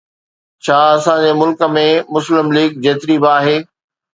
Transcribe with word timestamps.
ڇا 0.63 0.77
اسان 0.95 1.17
جي 1.23 1.31
ملڪ 1.41 1.59
۾ 1.75 1.85
مسلم 2.17 2.51
ليگ 2.57 2.81
جيتري 2.87 3.23
به 3.23 3.31
آهي؟ 3.37 3.57